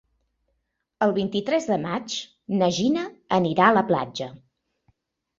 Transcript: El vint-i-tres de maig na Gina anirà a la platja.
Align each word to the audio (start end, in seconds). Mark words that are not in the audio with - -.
El 1.07 1.11
vint-i-tres 1.17 1.67
de 1.71 1.75
maig 1.83 2.15
na 2.61 2.69
Gina 2.77 3.03
anirà 3.37 3.67
a 3.67 3.75
la 3.79 3.83
platja. 3.91 4.31